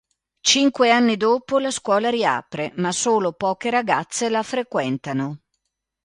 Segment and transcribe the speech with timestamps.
[0.41, 5.41] Cinque anni dopo, la scuola riapre ma solo poche ragazze la frequentano.